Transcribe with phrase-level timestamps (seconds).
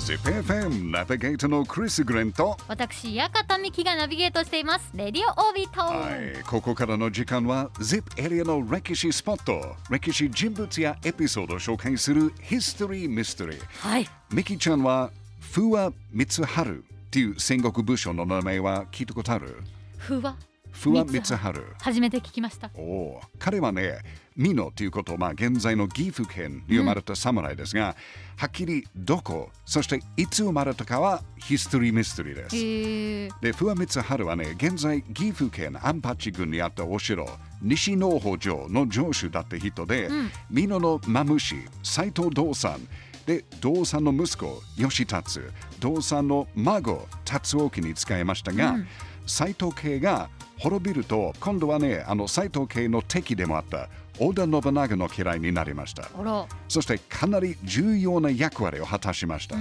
[0.00, 4.90] ZIPFM ナビゲーターのクリス・グレンと私屋形美希がナビゲートしています。
[4.94, 9.76] レディオオービット、はい、ここからの時間は ZIP エリアの歴史スポット。
[9.90, 14.08] 歴史人物やエピソードを紹介するヒストリー・ミステリーはい。
[14.32, 15.10] ミキちゃんは
[15.52, 19.62] フワ・ミツハルっていう戦国武将の名前は聞いたことある？
[19.98, 20.34] ふわ
[20.72, 22.70] フワ・ミツハル初めて聞きました。
[22.74, 23.98] おお彼はね、
[24.36, 27.96] 美濃ということ、まあ、現在の岐阜県に生まれた侍ですが、
[28.36, 32.56] はっきりどこ、そしていつ生まれたかはヒストリー・ミステリーです。
[32.56, 33.28] へえ。
[33.42, 37.26] で、不破光春はね、現在岐阜県安八郡にあったお城、
[37.60, 40.08] 西農法城の城主だった人で、
[40.50, 42.88] 美濃のマムシ、斎藤道さん、
[43.26, 45.40] で、道さんの息子、義達、
[45.78, 48.76] 道さんの孫、達王家に仕えましたが、
[49.26, 53.88] 斎藤家が滅びると、今度はね、あの斎藤家の敵でもあった
[54.18, 56.08] 織田信長の嫌いになりました。
[56.68, 59.56] そしてかなり重要な役割を果たしました。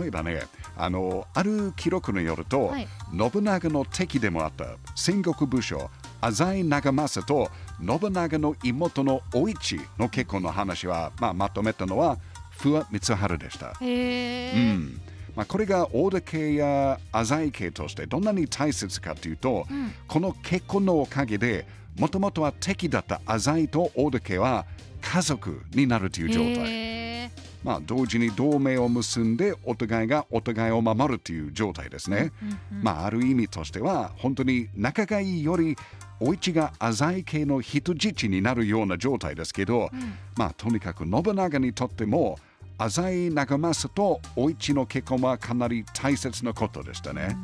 [0.00, 0.42] 例えばね
[0.76, 7.50] あの、ある記録によると、はい信長の敵でもあった戦国武将、浅井長政と
[7.84, 12.18] 信長の妹のお市の結婚の話は、まあ、まとめたのは
[12.50, 13.74] 不破光春でした。
[13.80, 15.00] うん
[15.36, 19.66] まあ、これが大田家や浅井家としてどんなに大切かというと、
[20.08, 21.66] この結婚のおかげで
[21.98, 24.66] もともとは敵だった浅井と大田家は
[25.00, 27.30] 家族になるという状態。
[27.62, 32.32] まあ、同時に同盟を結んでお互いがお互いを守るという状態ですね。
[32.70, 35.76] まあ、ある意味としては本当に仲がいいより
[36.20, 39.90] お市が浅井家の人質になるような状態ですけど、
[40.36, 42.38] まあとにかく信長にとっても
[42.80, 47.36] 浅井長政とお市の結婚はかなり大切なことでしたね。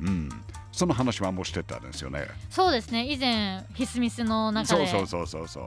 [0.00, 0.30] うん、
[0.72, 2.26] その話はもうしてたんですよね。
[2.48, 5.66] そうですね以前ヒスミスの中でそうそうそうそう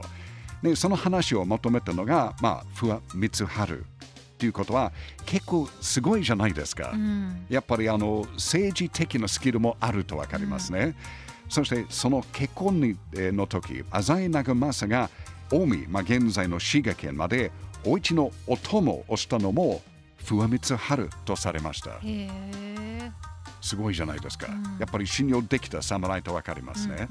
[0.62, 0.66] う。
[0.66, 3.84] で、その話をまとめたのが、まあ、不破光春
[4.38, 4.92] ということは
[5.24, 6.90] 結構すごいじゃないですか。
[6.92, 10.96] うんやっぱりあの政治的なスキルもあると分かりますね。
[11.48, 15.10] そしてその結婚にえーの時、浅井長政が
[15.48, 17.52] 近江、まあ、現在の滋賀県まで
[17.84, 19.82] お市のお供をしたのも
[20.24, 22.00] 不破光春とされました。
[23.60, 24.48] すごいじゃないですか。
[24.78, 27.08] やっぱり信用できた侍と分かりますね。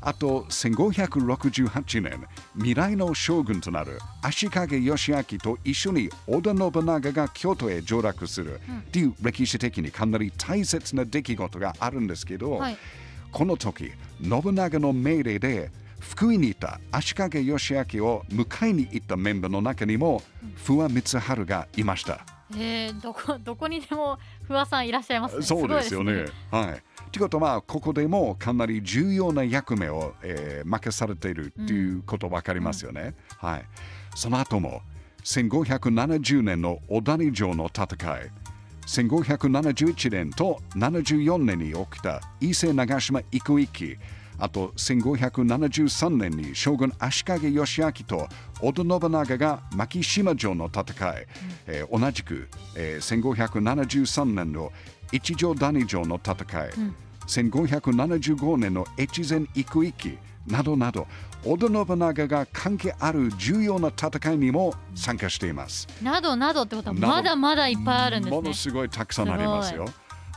[0.00, 12.76] あと1568年、未来の将軍となる足利義明と一緒に織田信長が京都へ上洛するっていう歴史的にかなり大切な出来事があるんですけど、はい
[13.32, 15.70] この時、信長の命令で
[16.08, 20.22] 福井にいた足利義明を迎えに行ったメンバーの中にも
[20.54, 22.24] 不破光春がいました。
[22.56, 26.26] へえどこどこにでも不破さんいらっしゃいますねそうですよね。
[26.50, 26.82] はい。
[27.10, 33.14] ということは、ここでもかなり重要な役目を、えー任されているということ分かりますよね。
[33.38, 33.64] はい。
[34.14, 34.82] その後も、
[35.24, 37.84] 1570年の小谷城の戦
[38.18, 38.30] い、
[38.86, 43.98] 1571年と74年に起きた伊勢長島幾一揆、
[44.38, 48.28] あと1573年に将軍足利義明と
[48.60, 51.26] 織田信長が牧島城の戦い、
[51.66, 54.72] えー同じく、えー1573年の
[55.12, 56.34] 一条谷城の戦
[56.66, 56.70] い、
[57.26, 61.06] 1575年の越前幾一揆などなど
[61.44, 65.86] 織田信長が関係ある重要な戦いにも参加しています。
[66.02, 69.86] などなどってことはまだまだいっぱいあるんですものねすごいたくさんありますよ。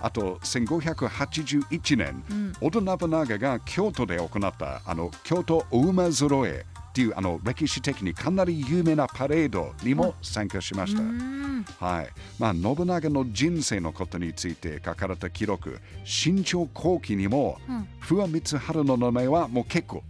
[0.01, 2.23] あと1581年、
[2.61, 11.01] 織田信長が京都で行ったあの京都お馬揃えっていうあの歴史的にかなり有名なパレードにも参加しました。
[11.01, 11.65] うん。
[11.79, 12.09] はい。
[12.39, 17.59] まあ、信長の人生のことについて書かれた記録、新朝後期にも、
[17.99, 20.03] 不破光春の名前はもう結構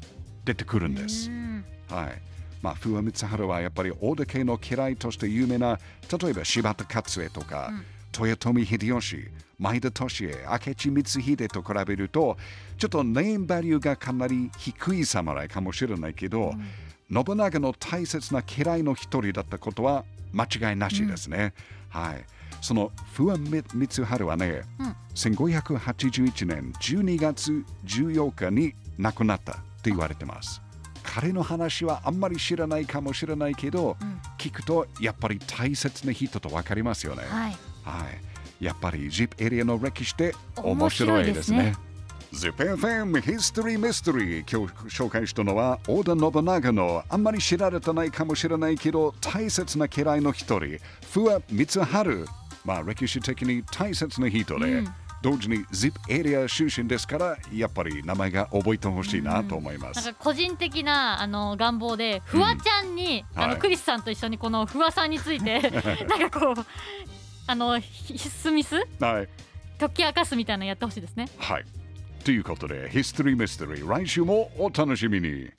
[0.45, 1.29] 出てくるんです。
[1.29, 1.65] うん。
[1.89, 2.21] はい。
[2.61, 5.79] まあ、不破光春はやっぱり大田家の嫌いとして有名な、
[6.21, 7.71] 例えば柴田勝家とか、
[8.17, 10.27] 豊臣秀吉、前田利家、
[10.67, 12.37] 明智光秀と比べると、
[12.77, 16.53] ちょっとネームバリューがかなり低い侍かもしれないけど、
[17.11, 21.53] 信長の大切な嫌いの一人だったことは間違いなしですね。
[21.89, 22.25] はい。
[22.61, 24.63] その不破光春はね、
[25.15, 30.61] 1581年12月14日に亡くなったって言われてます。
[31.03, 33.97] 彼の話はあんまり知らないかもしれないけど、
[34.37, 37.23] 聞くとやっぱり大切な人と分かりますよね。
[37.23, 38.05] はいは
[38.59, 38.63] い。
[38.65, 41.75] やっぱり ZIP エリアの歴史って面白いですね。
[42.33, 50.77] ZIPFM History Mystery 今日紹介したのは織田信長のあんまり知られてないかもしれないけど大切な嫌いの一人
[51.11, 52.27] 不破光春
[52.63, 54.83] まあ歴史的に大切な人で、
[55.23, 63.49] 同時に ZIP エリア出身ですからやっぱり名前が覚えてほしいなと思います、なんか個人的なあの願望でフワちゃんに、あはい。
[63.51, 65.61] のクリスさんと一緒にこのフワさんについて
[66.07, 66.65] なんかこう
[67.49, 69.27] あのひ必須ミスはい。
[69.79, 71.65] 解き明かすみたいなのやってほしいですねはい。
[72.23, 75.49] ということで、ヒストリーミステリー、来週もお楽しみに。